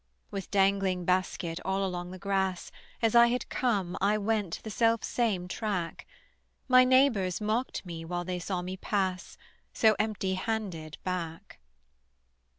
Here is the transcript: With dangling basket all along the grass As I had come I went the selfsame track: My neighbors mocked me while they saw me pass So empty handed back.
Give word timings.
With 0.31 0.49
dangling 0.49 1.05
basket 1.05 1.59
all 1.63 1.85
along 1.85 2.09
the 2.09 2.17
grass 2.17 2.71
As 3.03 3.13
I 3.13 3.27
had 3.27 3.47
come 3.49 3.95
I 4.01 4.17
went 4.17 4.59
the 4.63 4.71
selfsame 4.71 5.47
track: 5.47 6.07
My 6.67 6.83
neighbors 6.83 7.39
mocked 7.39 7.85
me 7.85 8.03
while 8.03 8.25
they 8.25 8.39
saw 8.39 8.63
me 8.63 8.77
pass 8.77 9.37
So 9.73 9.95
empty 9.99 10.33
handed 10.33 10.97
back. 11.03 11.59